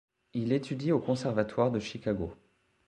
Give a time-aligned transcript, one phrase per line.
[0.33, 2.33] Il étudie au Conservatoire de Chicago.